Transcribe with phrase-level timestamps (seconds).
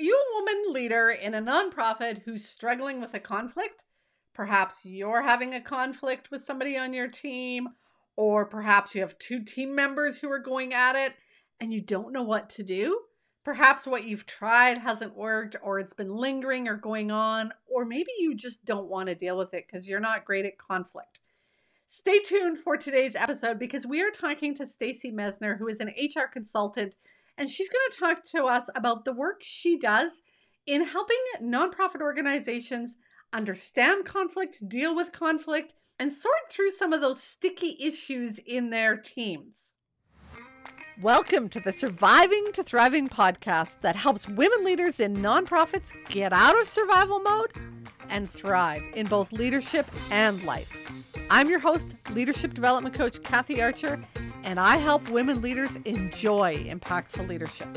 [0.00, 3.84] Are you a woman leader in a nonprofit who's struggling with a conflict?
[4.32, 7.68] Perhaps you're having a conflict with somebody on your team,
[8.16, 11.16] or perhaps you have two team members who are going at it
[11.60, 12.98] and you don't know what to do.
[13.44, 18.12] Perhaps what you've tried hasn't worked, or it's been lingering or going on, or maybe
[18.20, 21.20] you just don't want to deal with it because you're not great at conflict.
[21.84, 25.92] Stay tuned for today's episode because we are talking to Stacey Messner, who is an
[25.98, 26.94] HR consultant
[27.38, 30.22] and she's going to talk to us about the work she does
[30.66, 32.96] in helping nonprofit organizations
[33.32, 38.96] understand conflict, deal with conflict, and sort through some of those sticky issues in their
[38.96, 39.74] teams.
[41.02, 46.60] Welcome to the Surviving to Thriving podcast that helps women leaders in nonprofits get out
[46.60, 47.52] of survival mode
[48.10, 50.70] and thrive in both leadership and life.
[51.30, 54.02] I'm your host, leadership development coach Kathy Archer,
[54.44, 57.68] and I help women leaders enjoy impactful leadership.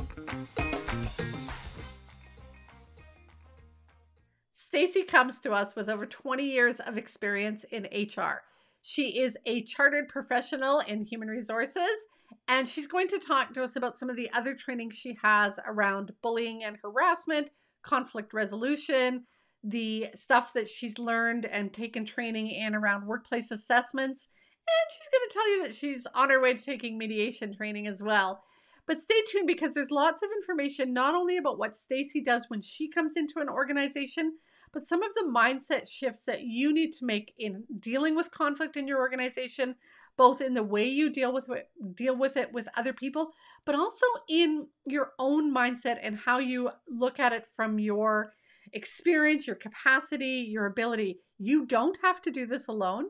[4.51, 8.41] Stacey comes to us with over 20 years of experience in HR.
[8.81, 12.07] She is a chartered professional in human resources,
[12.47, 15.59] and she's going to talk to us about some of the other training she has
[15.65, 17.51] around bullying and harassment,
[17.83, 19.25] conflict resolution,
[19.63, 24.27] the stuff that she's learned and taken training in around workplace assessments,
[24.67, 27.87] and she's going to tell you that she's on her way to taking mediation training
[27.87, 28.43] as well.
[28.85, 32.61] But stay tuned because there's lots of information not only about what Stacey does when
[32.61, 34.33] she comes into an organization,
[34.73, 38.75] but some of the mindset shifts that you need to make in dealing with conflict
[38.75, 39.75] in your organization,
[40.17, 43.31] both in the way you deal with it, deal with it with other people,
[43.65, 48.33] but also in your own mindset and how you look at it from your
[48.73, 51.19] experience, your capacity, your ability.
[51.37, 53.05] You don't have to do this alone.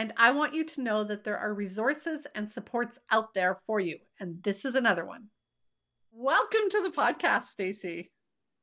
[0.00, 3.80] And I want you to know that there are resources and supports out there for
[3.80, 3.98] you.
[4.18, 5.26] And this is another one.
[6.10, 8.10] Welcome to the podcast, Stacey.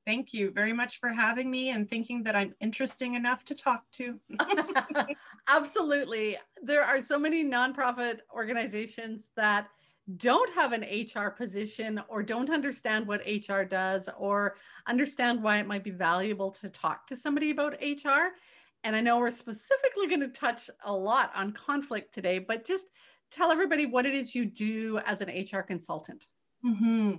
[0.03, 3.83] Thank you very much for having me and thinking that I'm interesting enough to talk
[3.97, 4.19] to.
[5.47, 6.37] Absolutely.
[6.63, 9.67] There are so many nonprofit organizations that
[10.15, 14.55] don't have an HR position or don't understand what HR does or
[14.87, 18.33] understand why it might be valuable to talk to somebody about HR.
[18.83, 22.87] And I know we're specifically going to touch a lot on conflict today, but just
[23.31, 26.25] tell everybody what it is you do as an HR consultant.
[26.65, 27.15] Mm-hmm.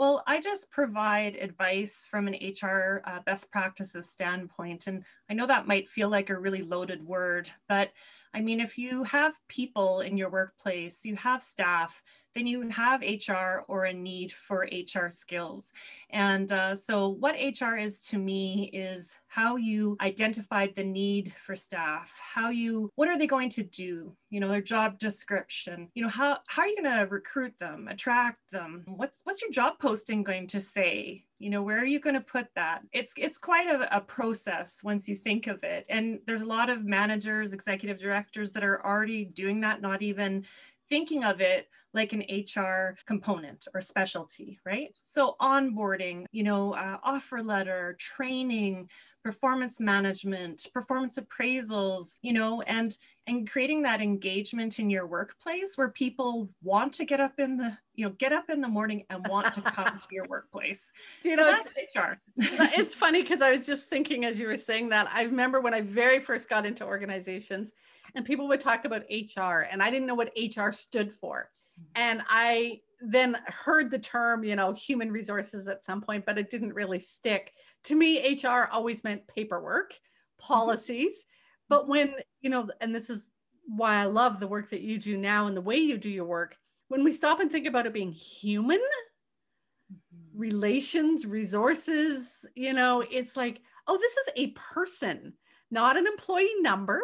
[0.00, 4.86] Well, I just provide advice from an HR uh, best practices standpoint.
[4.86, 7.90] And I know that might feel like a really loaded word, but
[8.32, 12.02] I mean, if you have people in your workplace, you have staff,
[12.34, 15.72] then you have HR or a need for HR skills.
[16.10, 21.56] And uh, so, what HR is to me is how you identified the need for
[21.56, 24.12] staff, how you, what are they going to do?
[24.30, 25.88] You know, their job description.
[25.94, 28.84] You know, how how are you going to recruit them, attract them?
[28.86, 31.24] What's what's your job posting going to say?
[31.40, 34.82] you know where are you going to put that it's it's quite a, a, process
[34.84, 38.84] once you think of it and there's a lot of managers executive directors that are
[38.86, 40.44] already doing that not even
[40.90, 44.96] thinking of it like an HR component or specialty, right?
[45.04, 48.88] So, onboarding, you know, uh, offer letter, training,
[49.24, 52.96] performance management, performance appraisals, you know, and
[53.26, 57.76] and creating that engagement in your workplace where people want to get up in the
[57.94, 60.90] you know get up in the morning and want to come to your workplace
[61.22, 62.18] you know it's, HR.
[62.36, 65.74] it's funny because i was just thinking as you were saying that i remember when
[65.74, 67.72] i very first got into organizations
[68.14, 69.02] and people would talk about
[69.36, 71.50] hr and i didn't know what hr stood for
[71.94, 76.50] and I then heard the term, you know, human resources at some point, but it
[76.50, 77.52] didn't really stick.
[77.84, 80.46] To me, HR always meant paperwork, mm-hmm.
[80.46, 81.24] policies.
[81.68, 83.30] But when, you know, and this is
[83.66, 86.26] why I love the work that you do now and the way you do your
[86.26, 86.56] work,
[86.88, 90.38] when we stop and think about it being human, mm-hmm.
[90.38, 95.32] relations, resources, you know, it's like, oh, this is a person,
[95.70, 97.02] not an employee number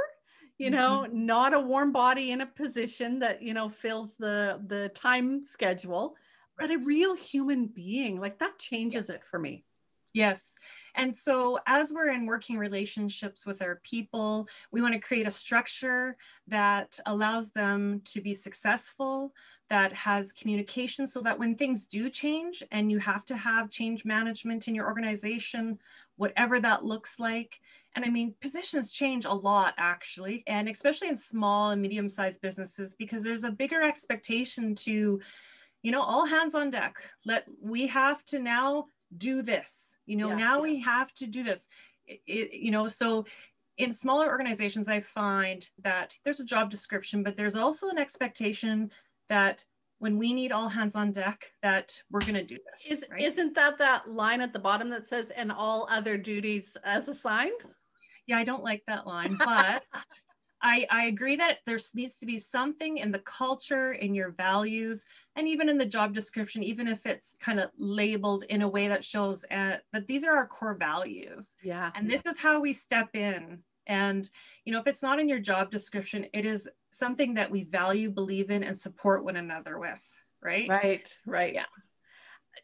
[0.58, 1.26] you know mm-hmm.
[1.26, 6.16] not a warm body in a position that you know fills the the time schedule
[6.58, 6.68] right.
[6.68, 9.20] but a real human being like that changes yes.
[9.20, 9.64] it for me
[10.16, 10.56] Yes.
[10.95, 15.30] And so, as we're in working relationships with our people, we want to create a
[15.30, 16.16] structure
[16.47, 19.34] that allows them to be successful,
[19.68, 24.07] that has communication so that when things do change and you have to have change
[24.07, 25.78] management in your organization,
[26.16, 27.60] whatever that looks like.
[27.95, 32.41] And I mean, positions change a lot actually, and especially in small and medium sized
[32.41, 35.21] businesses, because there's a bigger expectation to
[35.83, 36.97] you know all hands on deck
[37.27, 38.86] let we have to now
[39.18, 40.63] do this you know yeah, now yeah.
[40.63, 41.66] we have to do this
[42.07, 43.24] it, it, you know so
[43.78, 48.91] in smaller organizations i find that there's a job description but there's also an expectation
[49.28, 49.65] that
[49.98, 52.86] when we need all hands on deck that we're going to do this.
[52.86, 53.22] Is, right?
[53.22, 57.60] Isn't that that line at the bottom that says, and all other duties as assigned?
[58.27, 59.84] Yeah, I don't like that line, but
[60.66, 65.07] I, I agree that there needs to be something in the culture, in your values,
[65.36, 68.89] and even in the job description, even if it's kind of labeled in a way
[68.89, 71.54] that shows uh, that these are our core values.
[71.63, 71.92] Yeah.
[71.95, 73.63] And this is how we step in.
[73.86, 74.28] And,
[74.65, 78.10] you know, if it's not in your job description, it is something that we value,
[78.10, 80.19] believe in, and support one another with.
[80.42, 80.69] Right.
[80.69, 81.16] Right.
[81.24, 81.54] Right.
[81.54, 81.66] Yeah.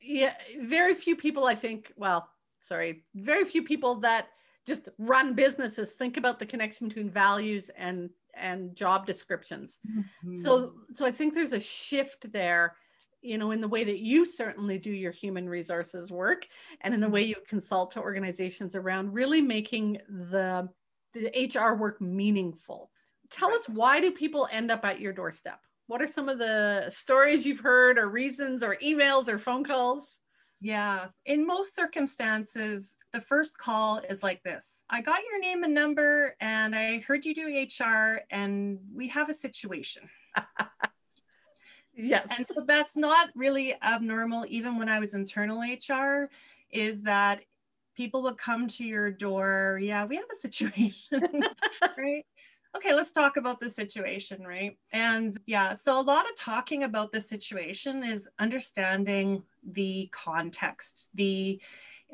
[0.00, 0.34] Yeah.
[0.60, 2.28] Very few people, I think, well,
[2.58, 4.26] sorry, very few people that
[4.66, 10.34] just run businesses think about the connection between values and and job descriptions mm-hmm.
[10.34, 12.76] so so i think there's a shift there
[13.20, 16.46] you know in the way that you certainly do your human resources work
[16.80, 17.30] and in the way mm-hmm.
[17.30, 20.68] you consult to organizations around really making the
[21.14, 22.90] the hr work meaningful
[23.30, 23.56] tell right.
[23.56, 27.44] us why do people end up at your doorstep what are some of the stories
[27.46, 30.20] you've heard or reasons or emails or phone calls
[30.62, 31.06] yeah.
[31.26, 36.36] In most circumstances, the first call is like this I got your name and number,
[36.40, 40.08] and I heard you do HR, and we have a situation.
[41.94, 42.28] yes.
[42.36, 46.30] And so that's not really abnormal, even when I was internal HR,
[46.70, 47.40] is that
[47.96, 49.80] people would come to your door.
[49.82, 51.42] Yeah, we have a situation,
[51.98, 52.24] right?
[52.76, 54.78] Okay, let's talk about the situation, right?
[54.92, 61.60] And yeah, so a lot of talking about the situation is understanding the context, the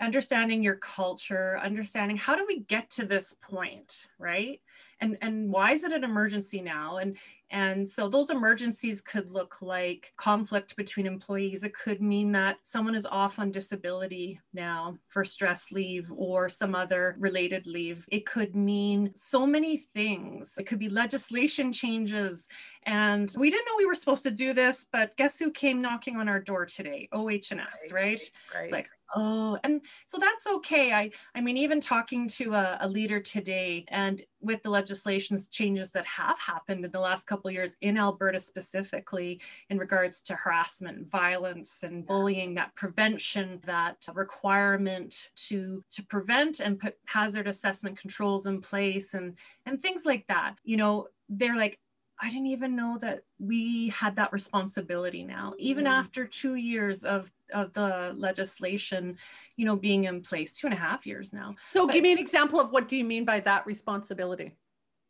[0.01, 4.61] understanding your culture, understanding how do we get to this point, right?
[5.01, 6.97] And and why is it an emergency now?
[6.97, 7.17] And
[7.51, 11.65] and so those emergencies could look like conflict between employees.
[11.65, 16.75] It could mean that someone is off on disability now for stress leave or some
[16.75, 18.07] other related leave.
[18.13, 20.57] It could mean so many things.
[20.59, 22.49] It could be legislation changes.
[22.85, 26.17] And we didn't know we were supposed to do this, but guess who came knocking
[26.17, 27.09] on our door today?
[27.13, 27.93] OHS, right?
[27.93, 28.31] right?
[28.55, 28.65] right.
[28.65, 32.89] It's like, oh and so that's okay i i mean even talking to a, a,
[32.89, 37.55] leader today and with the legislations changes that have happened in the last couple of
[37.55, 39.41] years in alberta specifically
[39.71, 46.79] in regards to harassment violence and bullying that prevention that requirement to to prevent and
[46.79, 49.37] put hazard assessment controls in place and
[49.67, 50.55] and things like that.
[50.63, 51.79] You know they're like
[52.21, 55.91] I didn't even know that we had that responsibility now, even mm.
[55.91, 59.17] after two years of, of the legislation,
[59.57, 61.55] you know, being in place, two and a half years now.
[61.73, 64.57] So but, give me an example of what do you mean by that responsibility?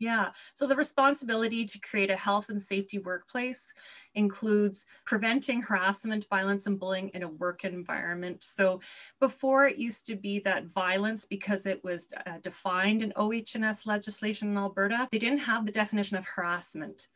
[0.01, 0.31] Yeah.
[0.55, 3.73] So the responsibility to create a health and safety workplace
[4.15, 8.45] includes preventing harassment, violence, and bullying in a work environment.
[8.45, 8.81] So
[9.19, 14.51] before it used to be that violence, because it was uh, defined in OHS legislation
[14.51, 17.09] in Alberta, they didn't have the definition of harassment.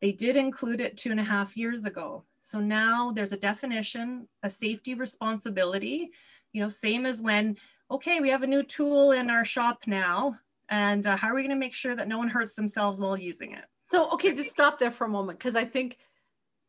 [0.00, 2.24] They did include it two and a half years ago.
[2.40, 6.10] So now there's a definition, a safety responsibility,
[6.52, 7.56] you know, same as when,
[7.90, 10.36] okay, we have a new tool in our shop now
[10.68, 13.16] and uh, how are we going to make sure that no one hurts themselves while
[13.16, 15.98] using it so okay just stop there for a moment because i think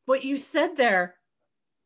[0.06, 1.15] what you said there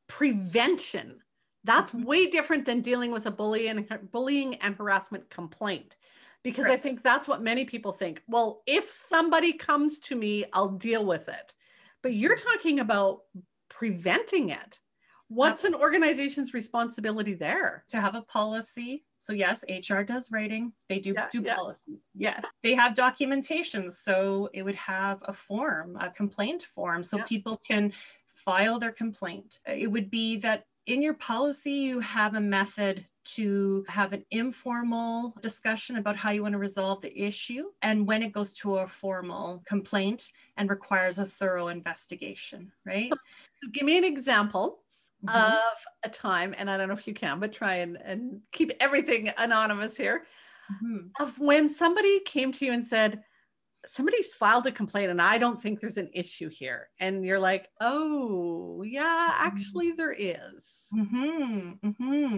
[0.07, 1.19] prevention
[1.63, 2.05] that's mm-hmm.
[2.05, 5.97] way different than dealing with a bullying bullying and harassment complaint
[6.43, 6.73] because right.
[6.73, 11.05] i think that's what many people think well if somebody comes to me i'll deal
[11.05, 11.53] with it
[12.01, 12.47] but you're mm-hmm.
[12.47, 13.21] talking about
[13.69, 14.79] preventing it
[15.29, 20.71] what's an organization's responsibility there to have a policy so yes, HR does writing.
[20.87, 21.55] They do yeah, do yeah.
[21.55, 22.07] policies.
[22.15, 23.91] Yes, they have documentation.
[23.91, 27.23] So it would have a form, a complaint form, so yeah.
[27.25, 27.91] people can
[28.25, 29.59] file their complaint.
[29.67, 33.05] It would be that in your policy you have a method
[33.35, 38.23] to have an informal discussion about how you want to resolve the issue and when
[38.23, 43.11] it goes to a formal complaint and requires a thorough investigation, right?
[43.61, 44.79] So give me an example
[45.25, 45.35] mm-hmm.
[45.35, 45.73] of
[46.03, 49.31] a time, and I don't know if you can, but try and, and keep everything
[49.37, 50.25] anonymous here,
[50.71, 51.07] mm-hmm.
[51.19, 53.23] of when somebody came to you and said,
[53.85, 56.89] somebody's filed a complaint and I don't think there's an issue here.
[56.99, 59.47] And you're like, oh, yeah, mm-hmm.
[59.47, 60.87] actually there is.
[60.93, 62.37] Mm-hmm, mm-hmm.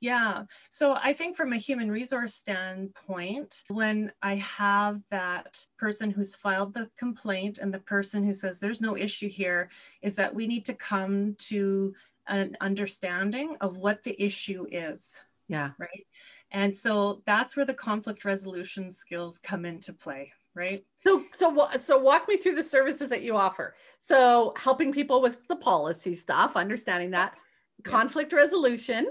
[0.00, 0.42] Yeah.
[0.68, 6.74] So I think from a human resource standpoint, when I have that person who's filed
[6.74, 9.70] the complaint and the person who says there's no issue here,
[10.02, 11.94] is that we need to come to
[12.30, 15.20] an understanding of what the issue is.
[15.48, 15.72] Yeah.
[15.78, 16.06] Right.
[16.52, 20.32] And so that's where the conflict resolution skills come into play.
[20.54, 20.84] Right.
[21.04, 23.74] So, so, so walk me through the services that you offer.
[24.00, 27.34] So, helping people with the policy stuff, understanding that,
[27.84, 27.90] yeah.
[27.90, 29.08] conflict resolution.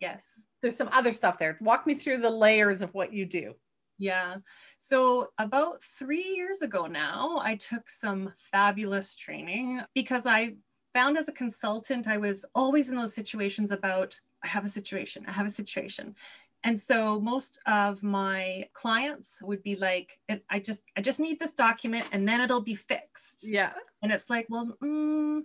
[0.00, 0.48] Yes.
[0.62, 1.58] There's some other stuff there.
[1.60, 3.54] Walk me through the layers of what you do.
[3.98, 4.36] Yeah.
[4.78, 10.54] So, about three years ago now, I took some fabulous training because I
[10.94, 15.24] found as a consultant, I was always in those situations about, I have a situation,
[15.28, 16.14] I have a situation.
[16.62, 20.18] And so most of my clients would be like,
[20.50, 23.46] I just, I just need this document and then it'll be fixed.
[23.46, 23.72] Yeah.
[24.02, 25.40] And it's like, well, mm,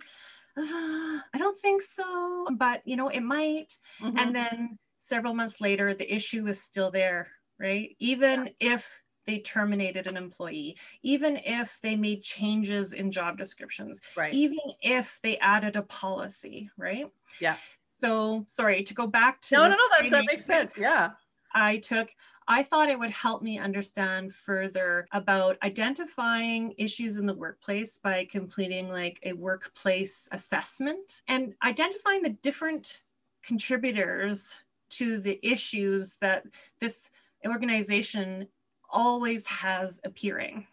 [0.56, 0.60] uh,
[1.34, 3.72] I don't think so, but you know, it might.
[4.02, 4.18] Mm-hmm.
[4.18, 7.96] And then several months later, the issue is still there, right?
[7.98, 8.74] Even yeah.
[8.74, 14.32] if they terminated an employee, even if they made changes in job descriptions, right.
[14.32, 17.10] even if they added a policy, right?
[17.40, 17.56] Yeah.
[17.86, 20.76] So sorry to go back to no, no, no, that, that makes sense.
[20.76, 21.10] Yeah.
[21.54, 22.08] I took,
[22.46, 28.26] I thought it would help me understand further about identifying issues in the workplace by
[28.30, 33.00] completing like a workplace assessment and identifying the different
[33.42, 34.54] contributors
[34.90, 36.44] to the issues that
[36.78, 37.10] this
[37.46, 38.46] organization
[38.90, 40.66] always has appearing.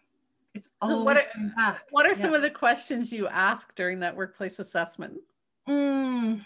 [0.54, 1.16] It's always so what
[1.58, 1.80] are.
[1.90, 2.14] What are yeah.
[2.14, 5.14] some of the questions you ask during that workplace assessment?
[5.68, 6.44] Mm,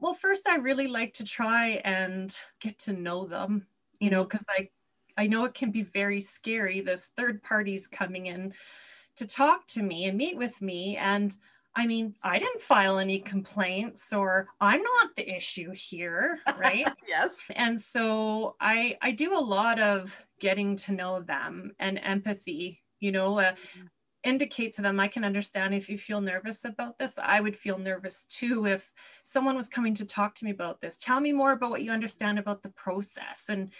[0.00, 3.66] well, first, I really like to try and get to know them,
[4.00, 4.64] you know, because mm-hmm.
[5.16, 6.80] I, I know it can be very scary.
[6.80, 8.52] This third parties coming in
[9.16, 10.96] to talk to me and meet with me.
[10.96, 11.34] And
[11.74, 16.88] I mean, I didn't file any complaints or I'm not the issue here, right?
[17.08, 17.50] yes.
[17.54, 23.12] And so I I do a lot of getting to know them and empathy, you
[23.12, 23.86] know, uh, mm-hmm
[24.26, 27.16] indicate to them, I can understand if you feel nervous about this.
[27.16, 28.90] I would feel nervous too if
[29.22, 30.98] someone was coming to talk to me about this.
[30.98, 33.72] Tell me more about what you understand about the process and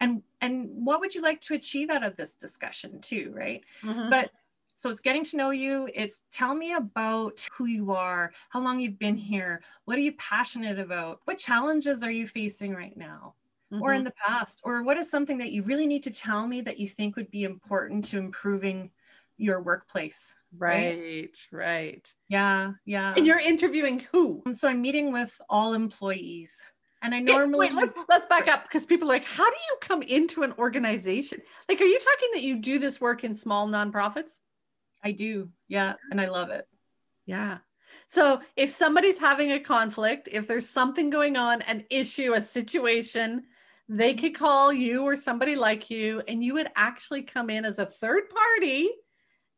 [0.00, 3.62] and and what would you like to achieve out of this discussion too, right?
[3.82, 4.10] Mm-hmm.
[4.10, 4.30] But
[4.76, 5.88] so it's getting to know you.
[5.94, 10.12] It's tell me about who you are, how long you've been here, what are you
[10.14, 13.34] passionate about, what challenges are you facing right now,
[13.74, 13.82] mm-hmm.
[13.82, 14.04] or in mm-hmm.
[14.06, 16.88] the past, or what is something that you really need to tell me that you
[16.88, 18.90] think would be important to improving
[19.36, 20.34] your workplace.
[20.56, 21.36] Right, right.
[21.50, 22.14] right.
[22.28, 23.14] Yeah, yeah.
[23.16, 24.42] And you're interviewing who?
[24.52, 26.60] So I'm meeting with all employees.
[27.02, 29.76] And I normally wait, let's let's back up because people are like, how do you
[29.82, 31.42] come into an organization?
[31.68, 34.38] Like, are you talking that you do this work in small nonprofits?
[35.02, 36.66] I do, yeah, and I love it.
[37.26, 37.58] Yeah.
[38.06, 43.44] So if somebody's having a conflict, if there's something going on, an issue, a situation,
[43.88, 47.78] they could call you or somebody like you, and you would actually come in as
[47.78, 48.88] a third party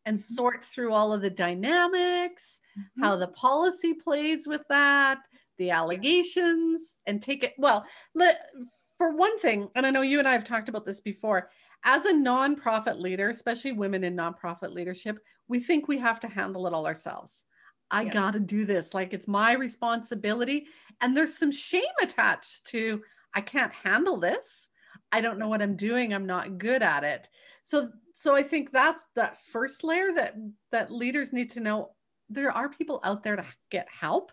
[0.04, 0.34] and mm-hmm.
[0.34, 3.02] sort through all of the dynamics, mm-hmm.
[3.02, 5.20] how the policy plays with that,
[5.58, 7.54] the allegations, and take it.
[7.58, 8.50] Well, let,
[8.98, 11.50] for one thing, and I know you and I have talked about this before,
[11.84, 16.66] as a nonprofit leader, especially women in nonprofit leadership, we think we have to handle
[16.66, 17.44] it all ourselves.
[17.90, 18.14] I yes.
[18.14, 18.94] got to do this.
[18.94, 20.66] Like it's my responsibility.
[21.00, 23.02] And there's some shame attached to,
[23.36, 24.68] I can't handle this.
[25.12, 26.12] I don't know what I'm doing.
[26.12, 27.28] I'm not good at it.
[27.62, 30.34] So so I think that's that first layer that
[30.72, 31.90] that leaders need to know
[32.30, 34.32] there are people out there to get help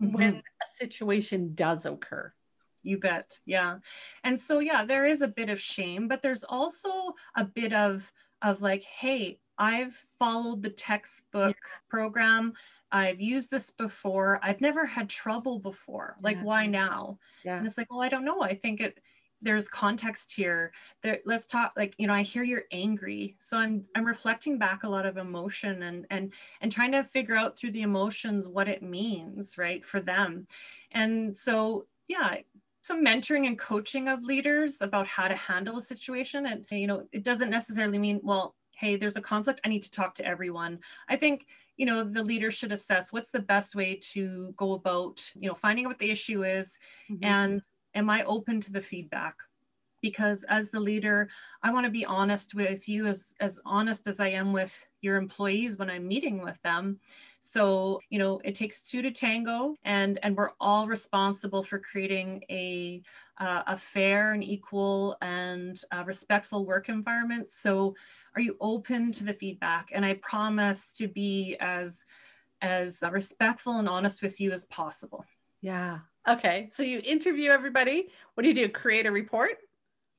[0.00, 0.14] mm-hmm.
[0.14, 2.32] when a situation does occur.
[2.84, 3.38] You bet.
[3.44, 3.78] Yeah.
[4.22, 8.10] And so yeah, there is a bit of shame, but there's also a bit of
[8.40, 11.78] of like, hey, I've followed the textbook yeah.
[11.88, 12.52] program.
[12.94, 14.38] I've used this before.
[14.40, 16.14] I've never had trouble before.
[16.22, 16.44] Like, yeah.
[16.44, 17.18] why now?
[17.44, 17.56] Yeah.
[17.56, 18.40] And it's like, well, I don't know.
[18.40, 19.00] I think it
[19.42, 20.72] there's context here
[21.02, 24.84] there let's talk like you know i hear you're angry so i'm i'm reflecting back
[24.84, 26.32] a lot of emotion and and
[26.62, 30.46] and trying to figure out through the emotions what it means right for them
[30.92, 32.36] and so yeah
[32.82, 37.06] some mentoring and coaching of leaders about how to handle a situation and you know
[37.12, 40.78] it doesn't necessarily mean well hey there's a conflict i need to talk to everyone
[41.08, 45.20] i think you know the leader should assess what's the best way to go about
[45.38, 46.78] you know finding out what the issue is
[47.10, 47.24] mm-hmm.
[47.24, 47.62] and
[47.94, 49.36] am I open to the feedback?
[50.04, 51.30] Because as the leader,
[51.62, 55.16] I want to be honest with you as, as honest as I am with your
[55.16, 57.00] employees when I'm meeting with them.
[57.40, 62.44] So, you know, it takes two to tango and, and we're all responsible for creating
[62.50, 63.00] a,
[63.38, 67.48] uh, a fair and equal and uh, respectful work environment.
[67.48, 67.96] So
[68.34, 69.88] are you open to the feedback?
[69.94, 72.04] And I promise to be as,
[72.60, 75.24] as respectful and honest with you as possible.
[75.62, 78.08] Yeah, Okay, so you interview everybody.
[78.32, 78.68] What do you do?
[78.70, 79.58] Create a report?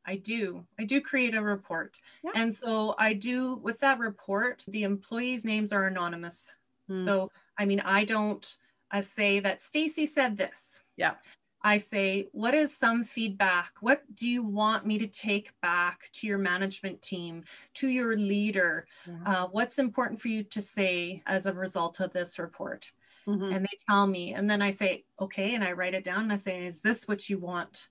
[0.06, 0.66] I do.
[0.80, 1.98] I do create a report.
[2.24, 2.32] Yeah.
[2.36, 6.54] And so I do with that report, the employees' names are anonymous.
[6.88, 7.04] Hmm.
[7.04, 8.46] So I mean, I don't
[8.92, 10.82] uh, say that Stacey said this.
[10.98, 11.16] Yeah.
[11.62, 13.72] I say, what is some feedback?
[13.82, 17.44] What do you want me to take back to your management team,
[17.76, 18.86] to your leader?
[19.08, 19.16] Yeah.
[19.26, 22.92] Uh, what's important for you to say as a result of this report?
[23.28, 23.52] mm-hmm.
[23.52, 26.34] and they tell me and then i say okay and i write it down and
[26.34, 27.90] i say is this what you want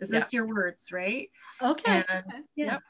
[0.00, 1.30] is this your words right
[1.62, 2.38] okay, and, okay.
[2.54, 2.82] yeah yep.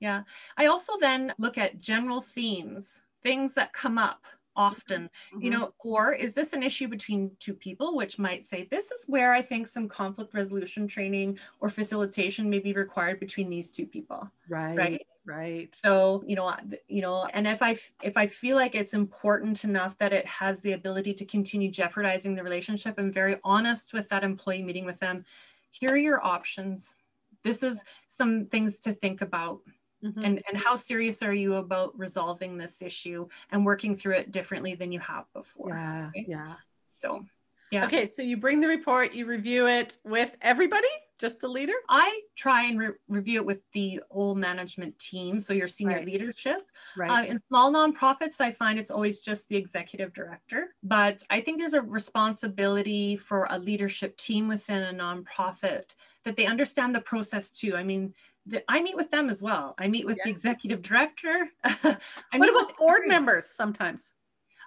[0.00, 0.22] yeah
[0.56, 4.24] i also then look at general themes things that come up
[4.56, 5.42] often mm-hmm.
[5.42, 9.04] you know or is this an issue between two people which might say this is
[9.06, 13.86] where i think some conflict resolution training or facilitation may be required between these two
[13.86, 16.54] people right right right so you know
[16.88, 20.60] you know and if i if i feel like it's important enough that it has
[20.60, 24.98] the ability to continue jeopardizing the relationship i'm very honest with that employee meeting with
[24.98, 25.24] them
[25.72, 26.94] here are your options.
[27.42, 29.60] This is some things to think about.
[30.04, 30.24] Mm-hmm.
[30.24, 34.74] and and how serious are you about resolving this issue and working through it differently
[34.74, 35.68] than you have before?
[35.68, 36.24] Yeah right?
[36.26, 36.54] yeah.
[36.88, 37.24] So
[37.70, 37.84] yeah.
[37.84, 40.88] Okay so you bring the report you review it with everybody
[41.22, 41.72] just the leader?
[41.88, 46.06] I try and re- review it with the whole management team, so your senior right.
[46.06, 46.62] leadership.
[46.96, 47.10] Right.
[47.10, 51.58] Uh, in small nonprofits, I find it's always just the executive director, but I think
[51.58, 55.84] there's a responsibility for a leadership team within a nonprofit
[56.24, 57.76] that they understand the process too.
[57.76, 58.12] I mean,
[58.44, 59.76] the, I meet with them as well.
[59.78, 61.48] I meet with the executive director.
[61.64, 61.96] I
[62.34, 64.12] what about board members sometimes?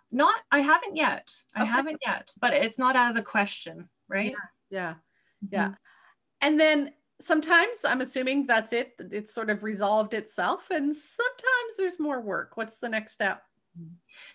[0.09, 1.35] Not, I haven't yet.
[1.53, 4.31] I haven't yet, but it's not out of the question, right?
[4.31, 4.93] Yeah, yeah,
[5.51, 5.65] yeah.
[5.65, 5.73] Mm-hmm.
[6.41, 8.93] And then sometimes I'm assuming that's it.
[8.99, 10.67] It's sort of resolved itself.
[10.69, 12.51] And sometimes there's more work.
[12.55, 13.41] What's the next step?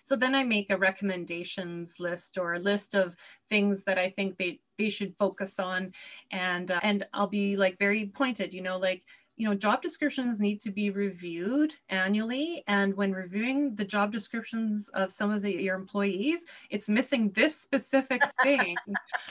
[0.03, 3.15] So then I make a recommendations list or a list of
[3.49, 5.93] things that I think they they should focus on,
[6.31, 8.53] and uh, and I'll be like very pointed.
[8.53, 9.03] You know, like
[9.41, 12.63] you know, job descriptions need to be reviewed annually.
[12.67, 17.59] And when reviewing the job descriptions of some of the, your employees, it's missing this
[17.59, 18.75] specific thing,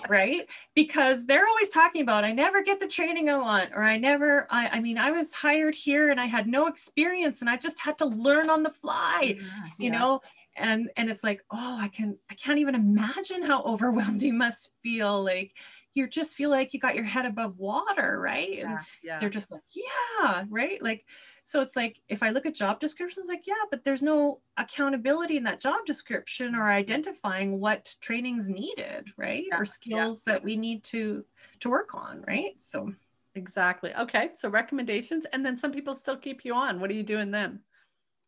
[0.08, 0.48] right?
[0.74, 4.48] Because they're always talking about, I never get the training I want, or I never,
[4.50, 7.78] I, I mean, I was hired here and I had no experience and I just
[7.78, 9.44] had to learn on the fly, yeah,
[9.78, 9.98] you yeah.
[9.98, 10.20] know?
[10.56, 14.70] and and it's like oh i can i can't even imagine how overwhelmed you must
[14.82, 15.56] feel like
[15.94, 18.60] you just feel like you got your head above water right?
[18.60, 19.20] And yeah, yeah.
[19.20, 20.82] they're just like yeah right?
[20.82, 21.04] Like
[21.42, 25.36] so it's like if i look at job descriptions like yeah but there's no accountability
[25.36, 29.44] in that job description or identifying what training's needed right?
[29.50, 31.24] Yeah, or skills that we need to
[31.60, 32.54] to work on right?
[32.58, 32.92] So
[33.34, 33.94] exactly.
[33.94, 36.80] Okay so recommendations and then some people still keep you on.
[36.80, 37.60] What are you doing then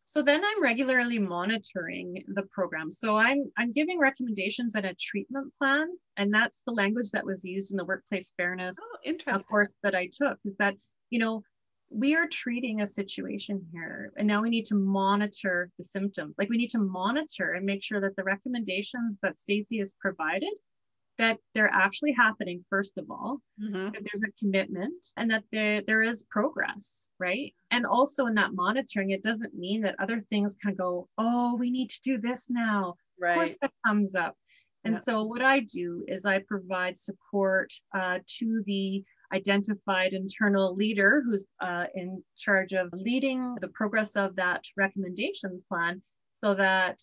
[0.05, 2.91] so then I'm regularly monitoring the program.
[2.91, 5.87] So I'm I'm giving recommendations and a treatment plan,
[6.17, 9.95] and that's the language that was used in the workplace fairness oh, uh, course that
[9.95, 10.37] I took.
[10.45, 10.75] Is that
[11.09, 11.41] you know
[11.89, 16.35] we are treating a situation here, and now we need to monitor the symptom.
[16.37, 20.53] Like we need to monitor and make sure that the recommendations that Stacey has provided
[21.17, 23.85] that they're actually happening first of all mm-hmm.
[23.85, 28.53] that there's a commitment and that there, there is progress right and also in that
[28.53, 32.49] monitoring it doesn't mean that other things can go oh we need to do this
[32.49, 33.31] now right.
[33.31, 34.35] of course that comes up
[34.85, 34.99] and yeah.
[34.99, 41.45] so what i do is i provide support uh, to the identified internal leader who's
[41.59, 46.01] uh, in charge of leading the progress of that recommendations plan
[46.33, 46.99] so that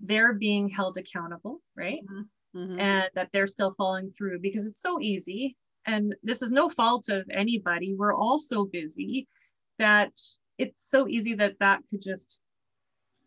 [0.00, 2.22] they're being held accountable right mm-hmm
[2.54, 2.78] mm-hmm.
[2.78, 5.56] and that they're still falling through because it's so easy.
[5.86, 7.94] And this is no fault of anybody.
[7.94, 9.26] We're all so busy
[9.78, 10.12] that
[10.58, 12.38] it's so easy that that could just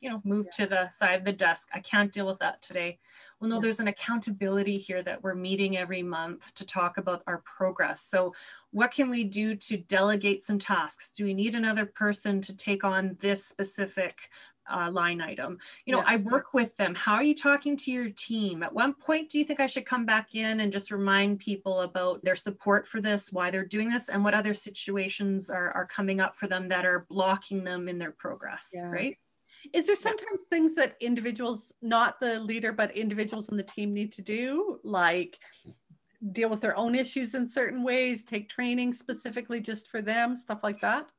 [0.01, 0.65] you know move yeah.
[0.65, 2.99] to the side of the desk i can't deal with that today
[3.39, 3.61] well no yeah.
[3.61, 8.33] there's an accountability here that we're meeting every month to talk about our progress so
[8.71, 12.83] what can we do to delegate some tasks do we need another person to take
[12.83, 14.29] on this specific
[14.71, 15.57] uh, line item.
[15.85, 16.09] You know, yeah.
[16.09, 16.95] I work with them.
[16.95, 18.63] How are you talking to your team?
[18.63, 21.81] At one point, do you think I should come back in and just remind people
[21.81, 25.85] about their support for this, why they're doing this, and what other situations are, are
[25.85, 28.89] coming up for them that are blocking them in their progress, yeah.
[28.89, 29.17] right?
[29.73, 30.57] Is there sometimes yeah.
[30.57, 35.39] things that individuals, not the leader, but individuals in the team need to do, like
[36.31, 40.59] deal with their own issues in certain ways, take training specifically just for them, stuff
[40.63, 41.09] like that?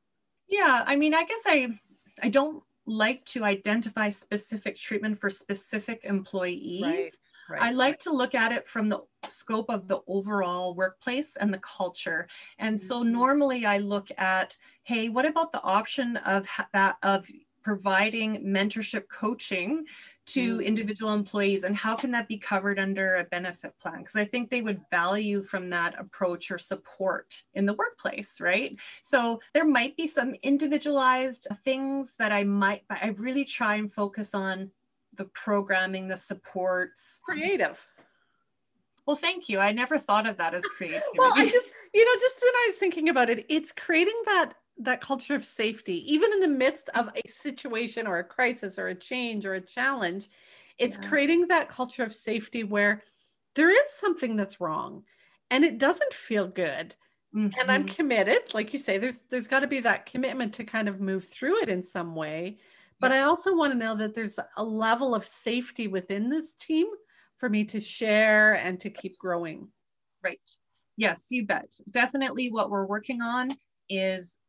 [0.47, 1.79] Yeah, I mean, I guess I
[2.21, 6.81] I don't like to identify specific treatment for specific employees.
[6.81, 7.11] Right,
[7.49, 7.99] right, I like right.
[8.01, 12.27] to look at it from the scope of the overall workplace and the culture.
[12.57, 12.87] And mm-hmm.
[12.87, 17.27] so normally I look at, hey, what about the option of that of
[17.67, 19.83] providing mentorship coaching
[20.25, 20.65] to mm.
[20.65, 23.97] individual employees and how can that be covered under a benefit plan?
[23.97, 28.79] Because i think they would value from that approach or support in the workplace right?
[29.01, 33.93] So there might be some individualized things that i might but i really try and
[33.93, 34.71] focus on
[35.15, 37.19] the programming the supports.
[37.25, 37.77] Creative.
[39.05, 39.59] Well thank you.
[39.59, 41.01] I never thought of that as creative.
[41.17, 44.53] well i just you know just when i was thinking about it it's creating that
[44.79, 48.87] that culture of safety, even in the midst of a situation or a crisis or
[48.87, 50.29] a change or a challenge,
[50.77, 51.07] it's yeah.
[51.09, 53.03] creating that culture of safety where
[53.55, 55.03] there is something that's wrong
[55.49, 56.95] and it doesn't feel good.
[57.35, 57.59] Mm-hmm.
[57.59, 57.95] And I'm mm-hmm.
[57.95, 61.25] committed, like you say, there's there's got to be that commitment to kind of move
[61.25, 62.57] through it in some way.
[62.99, 66.87] But I also want to know that there's a level of safety within this team
[67.37, 69.67] for me to share and to keep growing.
[70.23, 70.39] Right.
[70.95, 71.75] Yes, you bet.
[71.91, 73.55] Definitely what we're working on
[73.87, 74.39] is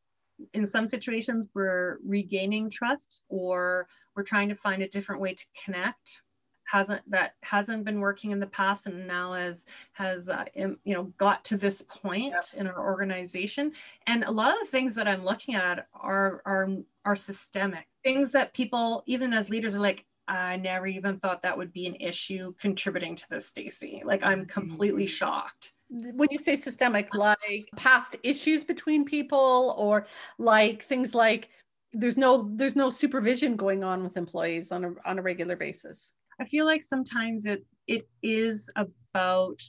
[0.55, 5.45] in some situations we're regaining trust or we're trying to find a different way to
[5.65, 6.23] connect.
[6.67, 11.05] Hasn't that hasn't been working in the past and now has has uh, you know
[11.17, 12.45] got to this point yep.
[12.57, 13.73] in our organization.
[14.07, 16.69] And a lot of the things that i'm looking at are are
[17.07, 17.87] are systemic.
[18.05, 21.87] Things that people even as leaders are like i never even thought that would be
[21.87, 24.03] an issue contributing to this stacey.
[24.05, 25.13] Like i'm completely mm-hmm.
[25.13, 30.07] shocked when you say systemic like past issues between people or
[30.39, 31.49] like things like
[31.93, 36.13] there's no there's no supervision going on with employees on a on a regular basis
[36.41, 39.61] I feel like sometimes it it is about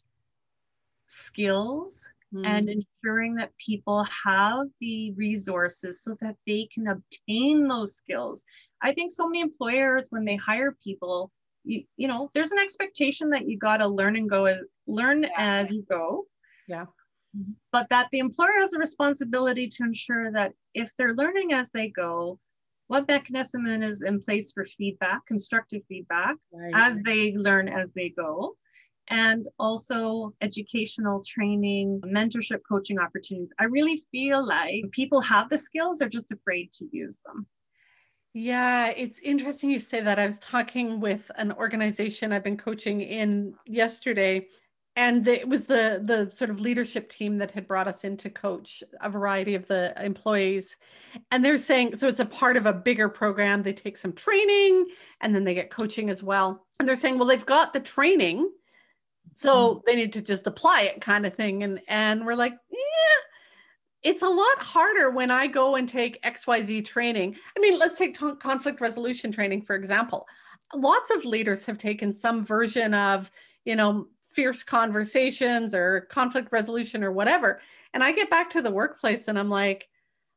[1.08, 2.45] skills mm.
[2.45, 8.45] and ensuring that people have the resources so that they can obtain those skills.
[8.82, 11.32] I think so many employers when they hire people,
[11.69, 15.23] you, you know, there's an expectation that you got to learn and go as learn
[15.23, 15.29] yeah.
[15.38, 16.25] as you go.
[16.67, 16.86] Yeah.
[17.71, 21.89] But that the employer has a responsibility to ensure that if they're learning as they
[21.89, 22.39] go,
[22.88, 26.71] what mechanism is in place for feedback, constructive feedback, right.
[26.73, 28.55] as they learn as they go,
[29.10, 33.53] and also educational training, mentorship, coaching opportunities.
[33.60, 37.45] I really feel like people have the skills, they're just afraid to use them.
[38.34, 40.20] Yeah, it's interesting you say that.
[40.20, 44.48] I was talking with an organization I've been coaching in yesterday,
[44.96, 48.30] and it was the the sort of leadership team that had brought us in to
[48.30, 50.78] coach a variety of the employees
[51.32, 54.86] and they're saying so it's a part of a bigger program they take some training
[55.22, 58.52] and then they get coaching as well and they're saying well they've got the training
[59.36, 59.80] so mm-hmm.
[59.86, 62.78] they need to just apply it kind of thing and and we're like yeah
[64.03, 68.17] it's a lot harder when i go and take xyz training i mean let's take
[68.17, 70.27] t- conflict resolution training for example
[70.75, 73.31] lots of leaders have taken some version of
[73.65, 77.59] you know fierce conversations or conflict resolution or whatever.
[77.93, 79.89] And I get back to the workplace and I'm like,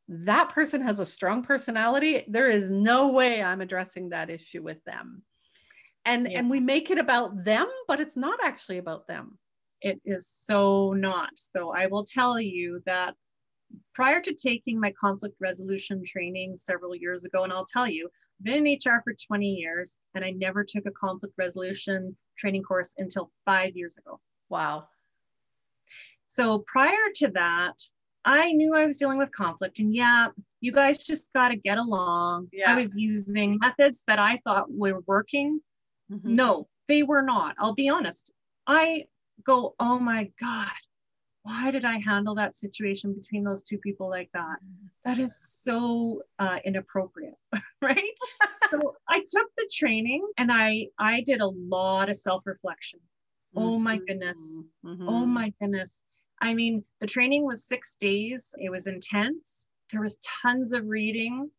[0.09, 2.25] that person has a strong personality.
[2.27, 5.23] There is no way I'm addressing that issue with them.
[6.05, 6.41] And yeah.
[6.41, 9.39] and we make it about them, but it's not actually about them.
[9.81, 11.31] It is so not.
[11.37, 13.15] So I will tell you that
[13.95, 18.09] prior to taking my conflict resolution training several years ago, and I'll tell you,
[18.41, 22.63] I've been in HR for 20 years and I never took a conflict resolution training
[22.63, 24.21] course until five years ago.
[24.49, 24.89] Wow.
[26.27, 27.75] So prior to that,
[28.25, 29.79] I knew I was dealing with conflict.
[29.81, 30.29] And yeah,
[30.61, 32.49] you guys just got to get along.
[32.53, 32.73] Yeah.
[32.73, 35.61] I was using methods that I thought were working.
[36.11, 36.35] Mm-hmm.
[36.35, 37.57] No, they were not.
[37.59, 38.33] I'll be honest.
[38.67, 39.05] I
[39.45, 40.71] go, oh my God,
[41.45, 44.59] why did I handle that situation between those two people like that?
[45.05, 47.35] That is so uh, inappropriate,
[47.83, 48.13] right?
[48.71, 53.01] so I took the training and I I did a lot of self reflection.
[53.57, 54.05] Oh my mm-hmm.
[54.07, 55.09] goodness, mm-hmm.
[55.09, 56.05] oh my goodness.
[56.41, 58.55] I mean, the training was six days.
[58.59, 59.67] It was intense.
[59.91, 61.51] There was tons of reading,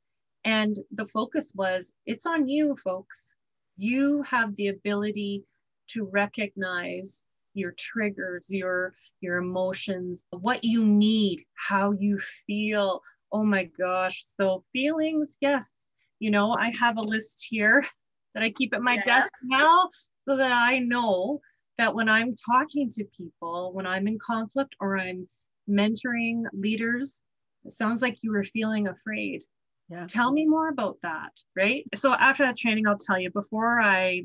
[0.45, 3.35] and the focus was it's on you, folks.
[3.75, 5.43] You have the ability
[5.89, 13.01] to recognize your triggers, your your emotions, what you need, how you feel.
[13.31, 14.21] Oh my gosh.
[14.25, 15.71] So feelings, yes.
[16.19, 17.85] You know, I have a list here
[18.33, 19.05] that I keep at my yes.
[19.05, 19.89] desk now
[20.21, 21.41] so that I know
[21.77, 25.27] that when I'm talking to people, when I'm in conflict or I'm
[25.69, 27.21] mentoring leaders,
[27.65, 29.43] it sounds like you were feeling afraid.
[29.89, 30.05] Yeah.
[30.07, 31.85] Tell me more about that, right?
[31.95, 34.23] So after that training, I'll tell you before I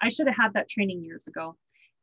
[0.00, 1.56] I should have had that training years ago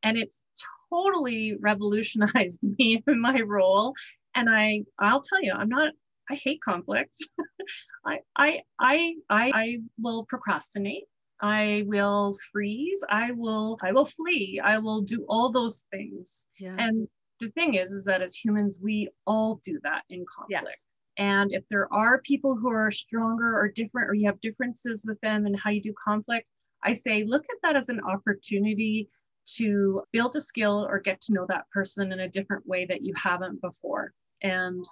[0.03, 0.43] and it's
[0.91, 3.93] totally revolutionized me in my role.
[4.35, 5.93] And i i'll tell you i'm not
[6.29, 7.15] i hate conflict.
[8.05, 11.05] I, I i i i will procrastinate.
[11.41, 13.03] I will freeze.
[13.09, 14.61] I will i will flee.
[14.63, 16.47] I will do all those things.
[16.59, 16.75] Yeah.
[16.77, 17.07] and
[17.39, 20.67] the thing is is that as humans we all do that in conflict.
[20.67, 20.85] Yes.
[21.17, 25.19] and if there are people who are stronger or different or you have differences with
[25.21, 26.49] them and how you do conflict
[26.83, 29.09] i say look at that as an opportunity
[29.57, 33.01] to build a skill or get to know that person in a different way that
[33.01, 34.13] you haven't before.
[34.41, 34.85] And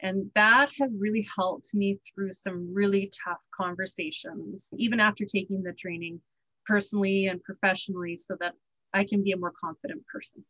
[0.00, 5.72] and that has really helped me through some really tough conversations, even after taking the
[5.72, 6.20] training
[6.66, 8.54] personally and professionally, so that
[8.92, 10.44] I can be a more confident person.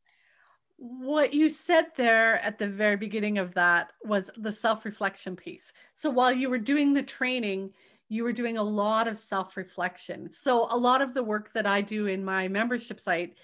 [0.79, 5.73] What you said there at the very beginning of that was the self reflection piece.
[5.93, 7.73] So while you were doing the training,
[8.13, 10.29] you were doing a lot of self reflection.
[10.29, 13.39] So, a lot of the work that I do in my membership site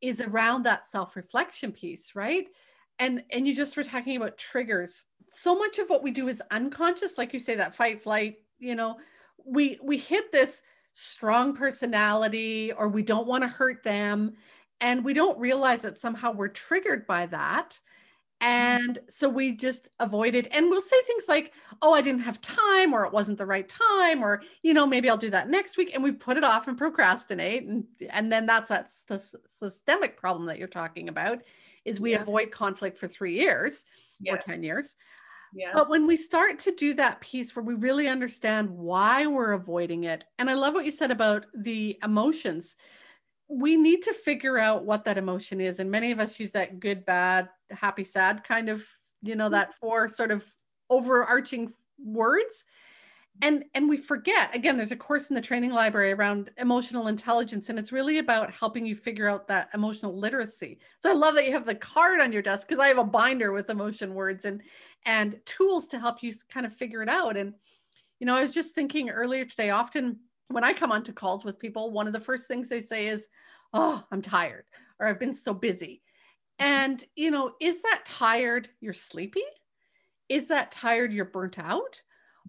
[0.00, 2.46] is around that self reflection piece, right?
[2.98, 5.04] And and you just were talking about triggers.
[5.28, 8.74] So much of what we do is unconscious, like you say, that fight, flight, you
[8.74, 8.96] know,
[9.44, 14.32] we we hit this strong personality or we don't want to hurt them
[14.80, 17.78] and we don't realize that somehow we're triggered by that
[18.44, 18.86] Mm-hmm.
[18.86, 21.52] and so we just avoid it and we'll say things like
[21.82, 25.08] oh i didn't have time or it wasn't the right time or you know maybe
[25.08, 28.44] i'll do that next week and we put it off and procrastinate and and then
[28.46, 28.88] that's that
[29.48, 31.42] systemic problem that you're talking about
[31.84, 32.20] is we yeah.
[32.20, 33.84] avoid conflict for three years
[34.20, 34.34] yes.
[34.34, 34.96] or 10 years
[35.56, 35.70] yeah.
[35.72, 40.02] But when we start to do that piece where we really understand why we're avoiding
[40.02, 42.74] it, and I love what you said about the emotions,
[43.48, 45.78] we need to figure out what that emotion is.
[45.78, 48.84] And many of us use that good, bad, happy, sad kind of,
[49.22, 49.52] you know, mm-hmm.
[49.52, 50.44] that four sort of
[50.90, 52.64] overarching words.
[53.42, 57.68] And and we forget again, there's a course in the training library around emotional intelligence,
[57.68, 60.78] and it's really about helping you figure out that emotional literacy.
[61.00, 63.04] So I love that you have the card on your desk because I have a
[63.04, 64.62] binder with emotion words and
[65.04, 67.36] and tools to help you kind of figure it out.
[67.36, 67.54] And
[68.20, 71.58] you know, I was just thinking earlier today, often when I come onto calls with
[71.58, 73.26] people, one of the first things they say is,
[73.72, 74.64] Oh, I'm tired,
[75.00, 76.00] or I've been so busy.
[76.60, 79.42] And, you know, is that tired you're sleepy?
[80.28, 82.00] Is that tired you're burnt out?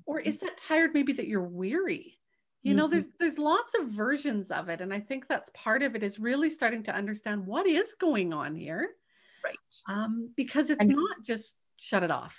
[0.05, 2.19] Or is that tired maybe that you're weary?
[2.62, 2.91] You know, mm-hmm.
[2.91, 4.81] there's there's lots of versions of it.
[4.81, 8.34] And I think that's part of it is really starting to understand what is going
[8.34, 8.89] on here.
[9.43, 9.55] Right.
[9.88, 12.36] Um, because it's and, not just shut it off.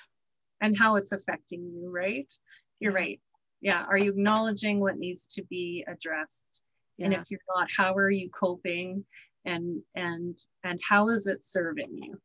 [0.61, 2.33] And how it's affecting you, right?
[2.81, 3.21] You're right
[3.61, 6.63] yeah are you acknowledging what needs to be addressed
[6.99, 7.07] yeah.
[7.07, 9.05] and if you're not how are you coping
[9.45, 12.19] and and and how is it serving you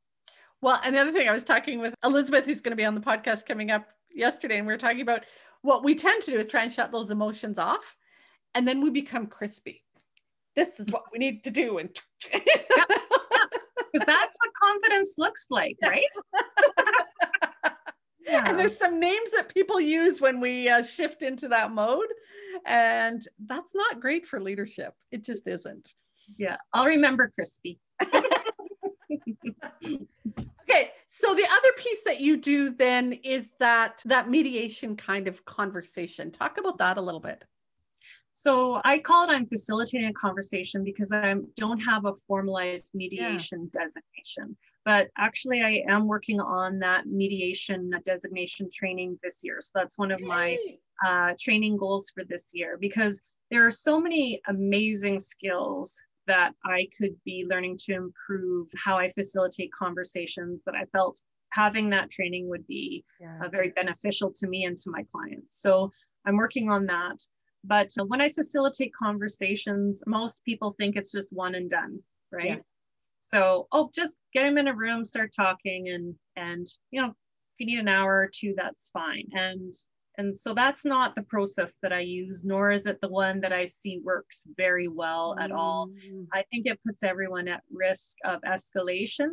[0.62, 3.46] well another thing i was talking with elizabeth who's going to be on the podcast
[3.46, 5.24] coming up yesterday and we were talking about
[5.62, 7.96] what we tend to do is try and shut those emotions off
[8.56, 9.84] and then we become crispy
[10.56, 11.90] this is what we need to do and
[12.24, 12.98] because yeah.
[13.94, 14.04] yeah.
[14.06, 16.04] that's what confidence looks like right
[18.26, 18.48] yeah.
[18.48, 22.08] and there's some names that people use when we uh, shift into that mode
[22.66, 24.94] and that's not great for leadership.
[25.12, 25.94] It just isn't.
[26.38, 28.22] Yeah i'll remember crispy okay
[31.08, 36.32] so the other piece that you do then is that that mediation kind of conversation.
[36.32, 37.44] Talk about that a little bit
[38.34, 43.70] so I call it I'm facilitating a conversation because I don't have a formalized mediation
[43.74, 43.84] yeah.
[43.84, 44.58] designation.
[44.84, 49.60] But actually, I am working on that mediation designation training this year.
[49.62, 50.26] So that's one of Yay.
[50.26, 50.58] my
[51.06, 56.88] uh, training goals for this year because there are so many amazing skills that I
[56.98, 62.48] could be learning to improve how I facilitate conversations that I felt having that training
[62.50, 63.38] would be yeah.
[63.44, 65.62] uh, very beneficial to me and to my clients.
[65.62, 65.92] So
[66.26, 67.18] I'm working on that.
[67.64, 72.00] But when I facilitate conversations, most people think it's just one and done,
[72.32, 72.48] right?
[72.48, 72.56] Yeah.
[73.20, 77.16] So, oh, just get them in a room, start talking, and and you know, if
[77.60, 79.28] you need an hour or two, that's fine.
[79.34, 79.74] And
[80.18, 83.54] and so that's not the process that I use, nor is it the one that
[83.54, 85.90] I see works very well at all.
[85.90, 86.28] Mm.
[86.34, 89.30] I think it puts everyone at risk of escalation.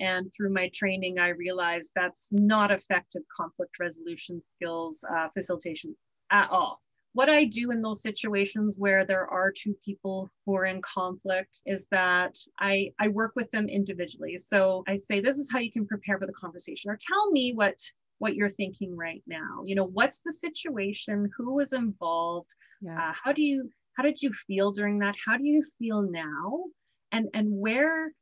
[0.00, 5.96] And through my training, I realized that's not effective conflict resolution skills uh, facilitation
[6.30, 10.66] at all what I do in those situations where there are two people who are
[10.66, 14.38] in conflict is that I, I work with them individually.
[14.38, 17.52] So I say, this is how you can prepare for the conversation, or tell me
[17.54, 17.78] what
[18.18, 19.62] what you're thinking right now.
[19.64, 21.30] You know, what's the situation?
[21.36, 22.52] Who was involved?
[22.80, 23.10] Yeah.
[23.10, 25.14] Uh, how do you how did you feel during that?
[25.24, 26.64] How do you feel now?
[27.12, 28.12] And and where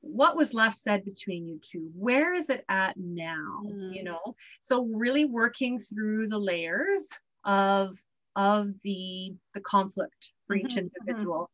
[0.00, 3.92] what was last said between you two where is it at now mm.
[3.92, 4.20] you know
[4.60, 7.08] so really working through the layers
[7.44, 7.96] of
[8.36, 11.08] of the, the conflict for each mm-hmm, mm-hmm.
[11.08, 11.50] individual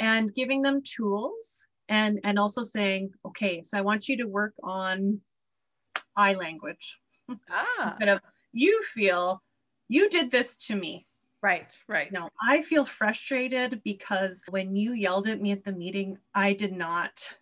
[0.00, 0.06] mm-hmm.
[0.06, 4.54] and giving them tools and, and also saying, okay, so I want you to work
[4.62, 5.20] on
[6.16, 6.98] I language.
[7.50, 7.90] Ah.
[7.92, 8.20] Instead of
[8.52, 9.42] you feel
[9.88, 11.06] you did this to me.
[11.42, 12.12] Right, right.
[12.12, 16.72] No, I feel frustrated because when you yelled at me at the meeting, I did
[16.72, 17.34] not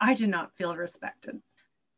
[0.00, 1.40] I did not feel respected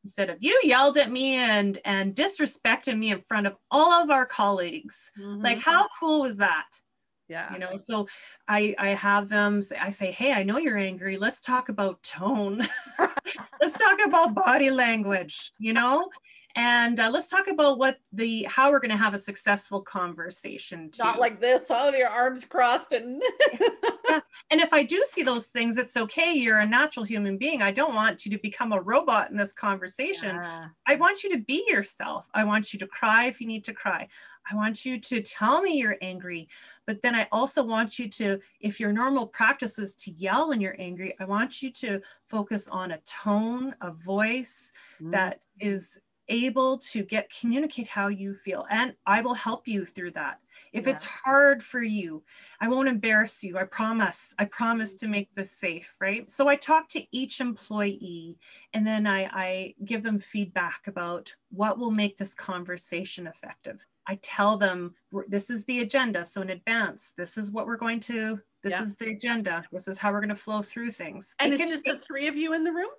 [0.06, 4.08] instead of you yelled at me and and disrespected me in front of all of
[4.08, 5.10] our colleagues.
[5.18, 5.42] Mm-hmm.
[5.42, 6.66] like how cool was that?
[7.28, 7.52] Yeah.
[7.52, 8.06] You know so
[8.46, 11.16] i i have them say, i say hey i know you're angry.
[11.16, 12.66] Let's talk about tone.
[13.60, 16.08] Let's talk about body language you know
[16.56, 20.90] and uh, let's talk about what the how we're going to have a successful conversation
[20.90, 21.04] too.
[21.04, 23.22] not like this oh your arms crossed and
[24.08, 24.20] yeah.
[24.50, 27.70] and if i do see those things it's okay you're a natural human being i
[27.70, 30.66] don't want you to become a robot in this conversation yeah.
[30.88, 33.74] i want you to be yourself i want you to cry if you need to
[33.74, 34.08] cry
[34.50, 36.48] i want you to tell me you're angry
[36.86, 40.60] but then i also want you to if your normal practice is to yell when
[40.60, 45.10] you're angry i want you to focus on a tone a voice mm.
[45.10, 50.10] that is able to get communicate how you feel and i will help you through
[50.10, 50.38] that
[50.72, 50.92] if Yeah.
[50.94, 52.22] it's hard for you
[52.60, 56.56] i won't embarrass you i promise i promise to make this safe right so i
[56.56, 58.38] talk to each employee
[58.72, 64.18] and then i i give them feedback about what will make this conversation effective i
[64.22, 64.94] tell them
[65.28, 68.82] this is the agenda so in advance this is what we're going to this Yeah.
[68.82, 71.70] is the agenda this is how we're going to flow through things And It it's
[71.70, 72.90] just the three of you in the room?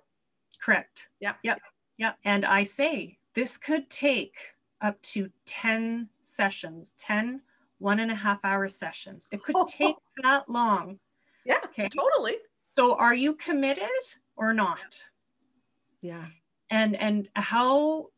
[0.60, 1.08] Correct.
[1.20, 1.34] Yeah.
[1.42, 1.60] Yep.
[1.98, 2.16] Yep.
[2.24, 7.42] And I say this could take up to 10 sessions, 10
[7.78, 9.28] one and a half hour sessions.
[9.30, 10.98] It could take that long.
[11.44, 11.88] Yeah, Okay.
[11.88, 12.36] totally.
[12.76, 13.88] So are you committed
[14.36, 15.04] or not?
[16.00, 16.26] Yeah.
[16.70, 18.10] And and how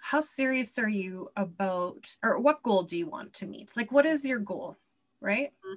[0.00, 3.76] how serious are you about or what goal do you want to meet?
[3.76, 4.76] Like what is your goal?
[5.20, 5.52] Right?
[5.64, 5.76] Mhm.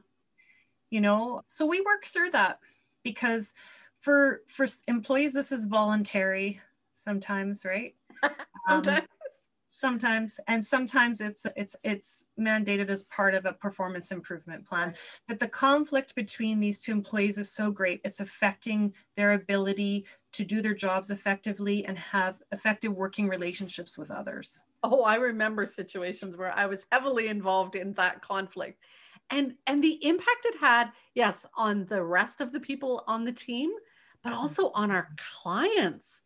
[0.90, 2.60] You know, so we work through that
[3.04, 3.54] because
[4.00, 6.62] for for employees this is voluntary
[7.08, 7.96] sometimes, right?
[8.70, 9.08] Um, Sometimes.
[9.70, 14.94] sometimes and sometimes it's it's it's mandated as part of a performance improvement plan
[15.28, 20.44] but the conflict between these two employees is so great it's affecting their ability to
[20.44, 26.38] do their jobs effectively and have effective working relationships with others Oh, I remember situations
[26.38, 28.84] where I was heavily involved in that conflict.
[29.30, 33.32] And and the impact it had, yes, on the rest of the people on the
[33.34, 33.72] team,
[34.24, 36.22] but also on our clients.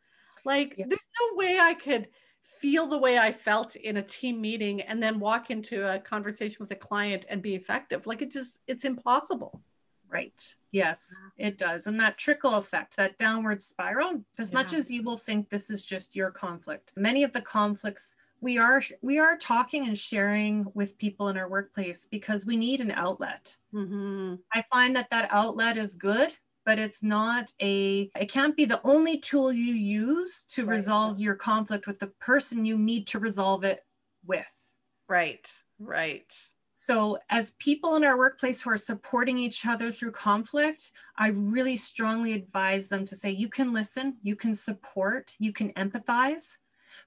[0.45, 0.85] Like Yeah.
[0.87, 2.09] there's no way I could
[2.43, 6.57] feel the way I felt in a team meeting and then walk into a conversation
[6.59, 8.07] with a client and be effective.
[8.07, 9.61] Like it just it's impossible.
[10.09, 15.03] right yes it does and that trickle effect that downward spiral as much as you
[15.03, 19.37] will think this is just your conflict many of the conflicts we are we are
[19.37, 24.39] talking and sharing with people in our workplace because we need an outlet Mhm.
[24.53, 28.81] I find that that outlet is good, but it's not a, it can't be the
[28.83, 30.73] only tool you use to Right.
[30.73, 33.85] resolve your conflict with the person you need to resolve it
[34.25, 34.71] with.
[35.07, 35.49] Right.
[35.79, 36.31] Right.
[36.73, 41.75] So, as people in our workplace who are supporting each other through conflict, I really
[41.75, 46.57] strongly advise them to say, you can listen, you can support, you can empathize,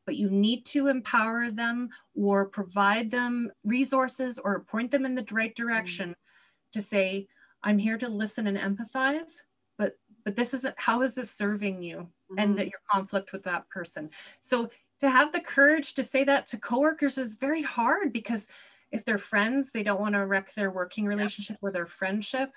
[0.04, 5.26] but you need to empower them or provide them resources or point them in the
[5.30, 5.64] right hmm.
[5.64, 6.16] direction
[6.72, 7.26] to say,
[7.64, 9.42] I'm here to listen and empathize,
[9.78, 12.58] but but this isn't how is this serving you and Mhm.
[12.58, 14.10] that your conflict with that person.
[14.40, 18.46] So to have the courage to say that to coworkers is very hard because
[18.92, 22.54] if they're friends, they don't want to wreck their working relationship or their friendship.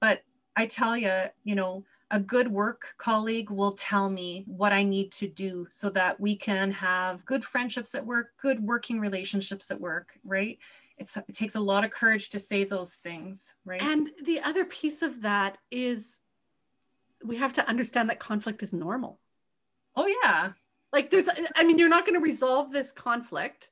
[0.00, 0.22] But
[0.56, 5.12] I tell you, you know, a good work colleague will tell me what I need
[5.12, 9.80] to do so that we can have good friendships at work, good working relationships at
[9.80, 10.58] work, right?
[10.98, 13.82] It's, it takes a lot of courage to say those things, right?
[13.82, 16.20] And the other piece of that is
[17.24, 19.20] we have to understand that conflict is normal.
[19.96, 20.52] oh, yeah.
[20.92, 23.70] Like there's I mean you're not going to resolve this conflict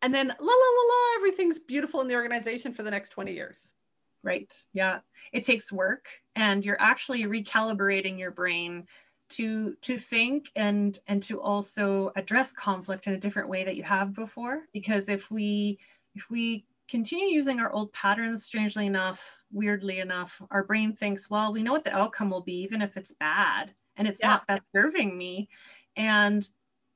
[0.00, 0.54] and then la la la
[0.88, 3.74] la everything's beautiful in the organization for the next 20 years.
[4.22, 4.54] Right.
[4.72, 5.00] Yeah.
[5.32, 8.86] It takes work and you're actually recalibrating your brain
[9.30, 13.82] to to think and and to also address conflict in a different way that you
[13.82, 15.78] have before because if we
[16.14, 21.52] if we continue using our old patterns strangely enough weirdly enough our brain thinks well
[21.52, 24.28] we know what the outcome will be even if it's bad and it's Yeah.
[24.28, 25.48] not best serving me
[25.96, 26.46] and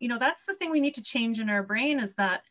[0.00, 2.42] you know that's the thing we need to change in our brain is that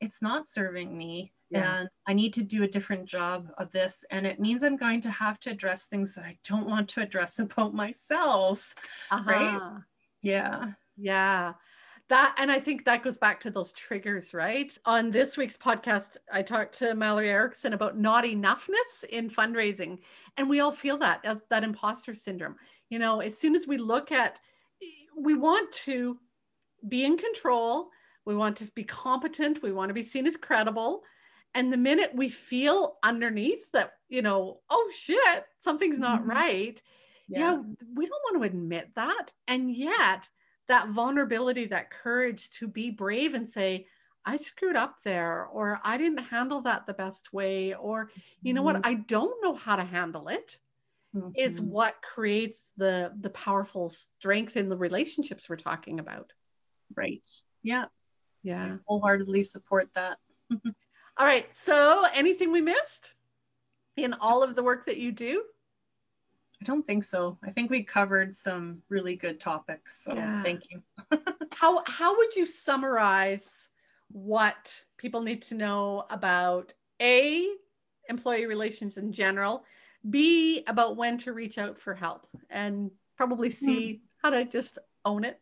[0.00, 1.78] it's not serving me Yeah.
[1.78, 4.04] and I need to do a different job of this.
[4.10, 7.00] And it means I'm going to have to address things that I don't want to
[7.00, 8.74] address about myself.
[9.26, 9.56] Right?
[9.56, 9.80] Uh-huh.
[10.20, 10.72] Yeah.
[10.96, 11.54] Yeah.
[12.10, 14.76] That and I think that goes back to those triggers, right?
[14.84, 20.00] On this week's podcast, I talked to Mallory Erickson about not enoughness in fundraising.
[20.36, 22.56] And we all feel that, that imposter syndrome.
[22.90, 24.38] You know, as soon as we look at
[25.16, 26.18] we want to
[26.88, 27.88] be in control,
[28.26, 31.02] we want to be competent, we want to be seen as credible.
[31.54, 36.26] And the minute we feel underneath that, you know, oh shit, something's not Mhm.
[36.28, 36.82] right,
[37.28, 37.56] yeah.
[37.94, 39.32] we don't want to admit that.
[39.46, 40.28] And yet,
[40.68, 43.86] that vulnerability, that courage to be brave and say,
[44.24, 48.08] I screwed up there, or I didn't handle that the best way, or
[48.42, 50.58] you know what, I don't know how to handle it,
[51.36, 51.64] is Mhm.
[51.66, 56.32] what creates the the powerful strength in the relationships we're talking about.
[56.96, 57.28] right.
[57.62, 57.86] Yeah.
[58.42, 58.78] Yeah.
[58.86, 60.18] Wholeheartedly support that.
[61.16, 61.52] All right.
[61.54, 63.14] So, anything we missed
[63.96, 65.44] in all of the work that you do?
[66.60, 67.38] I don't think so.
[67.42, 70.02] I think we covered some really good topics.
[70.04, 70.42] So Yeah.
[70.42, 70.82] thank you.
[71.54, 73.68] how how would you summarize
[74.08, 77.48] what people need to know about a
[78.08, 79.64] employee relations in general
[80.10, 83.98] b about when to reach out for help and probably see hmm.
[84.22, 85.40] how to just own it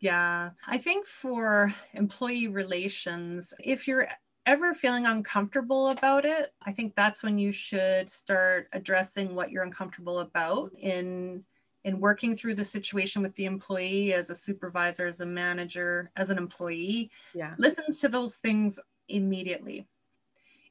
[0.00, 0.50] Yeah.
[0.66, 4.08] I think for employee relations, if you're
[4.46, 9.64] ever feeling uncomfortable about it, I think that's when you should start addressing what you're
[9.64, 11.44] uncomfortable about in
[11.84, 16.30] in working through the situation with the employee as a supervisor, as a manager, as
[16.30, 17.12] an employee.
[17.32, 17.54] Yeah.
[17.58, 19.86] Listen to those things immediately.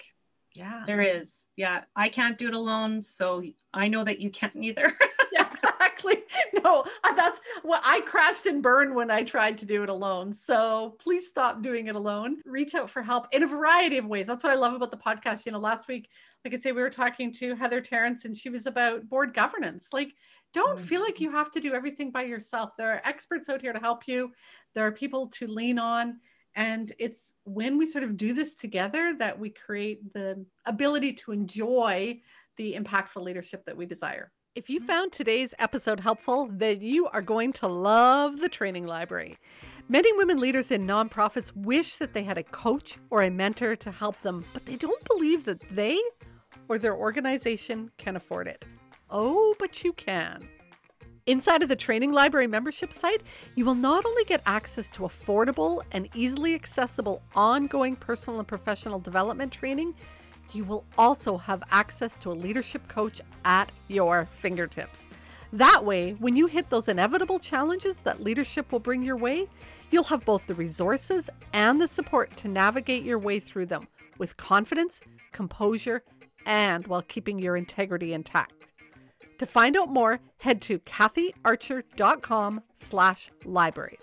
[0.57, 0.83] Yeah.
[0.87, 1.49] there is.
[1.57, 3.43] Yeah, I can't do it alone, so
[3.73, 4.93] I know that you can't either.
[5.33, 6.25] yeah, exactly.
[6.65, 6.85] No,
[7.17, 10.33] that's what I crashed and burned when I tried to do it alone.
[10.33, 12.39] So please stop doing it alone.
[12.45, 14.27] Reach out for help in a variety of ways.
[14.27, 15.47] That's what I love about the podcast.
[15.47, 16.09] You know, last week,
[16.45, 19.89] like I say, we were talking to Heather Terrence and she was about board governance.
[19.93, 20.15] Like,
[20.53, 20.87] don't mm-hmm.
[20.87, 22.77] feel like you have to do everything by yourself.
[22.77, 24.33] There are experts out here to help you,
[24.75, 26.19] there are people to lean on.
[26.57, 31.33] And it's when we sort of do this together that we create the ability to
[31.33, 32.21] enjoy
[32.57, 34.33] the impactful leadership that we desire.
[34.57, 34.87] If you mm-hmm.
[34.87, 39.39] found today's episode helpful, then you are going to love the training library.
[39.89, 43.91] Many women leaders in nonprofits wish that they had a coach or a mentor to
[43.91, 46.01] help them, but they don't believe that they
[46.69, 48.65] or their organization can afford it.
[49.09, 50.49] Oh, but you can.
[51.27, 53.23] Inside of the Training Library membership site,
[53.55, 58.99] you will not only get access to affordable and easily accessible ongoing personal and professional
[58.99, 59.95] development training,
[60.53, 65.07] you will also have access to a leadership coach at your fingertips.
[65.53, 69.47] That way, when you hit those inevitable challenges that leadership will bring your way,
[69.91, 74.37] you'll have both the resources and the support to navigate your way through them with
[74.37, 75.01] confidence,
[75.33, 76.03] composure,
[76.47, 78.55] and while keeping your integrity intact.
[79.41, 83.99] To find out more, head to kathyarcher.com slash library.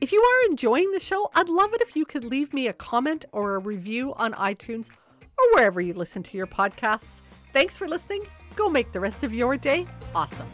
[0.00, 2.72] If you are enjoying the show, I'd love it if you could leave me a
[2.72, 4.90] comment or a review on iTunes
[5.36, 7.20] or wherever you listen to your podcasts.
[7.52, 8.22] Thanks for listening.
[8.56, 10.48] Go make the rest of your day awesome.